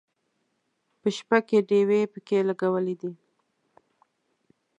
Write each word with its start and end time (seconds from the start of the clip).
په 1.01 1.07
شپه 1.17 1.39
کې 1.47 1.57
ډیوې 1.69 2.01
پکې 2.13 2.39
لګولې 2.49 2.95
دي. 3.01 3.11